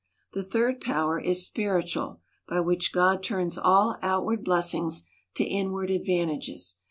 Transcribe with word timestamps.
—The 0.33 0.41
third 0.41 0.81
power 0.81 1.19
is 1.19 1.45
spiritual, 1.45 2.21
by 2.49 2.59
which 2.61 2.91
God 2.91 3.21
turns 3.21 3.55
all 3.59 3.99
outward 4.01 4.43
blessings 4.43 5.03
to 5.35 5.43
inward 5.43 5.91
advantages. 5.91 6.77